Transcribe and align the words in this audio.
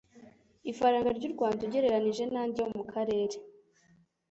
Ifaranga 0.71 1.09
ry'u 1.17 1.31
Rwanda 1.35 1.59
ugereranyije 1.67 2.23
n'andi 2.27 2.57
yo 2.61 2.67
mu 2.75 2.83
karere 2.91 3.35